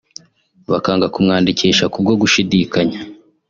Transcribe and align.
bakanga 0.71 1.05
kumwandikisha 1.13 1.85
ku 1.93 1.97
bwo 2.03 2.13
gushidikanya 2.21 2.99